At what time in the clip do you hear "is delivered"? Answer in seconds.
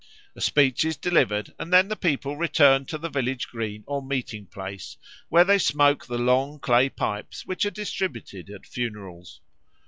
0.83-1.53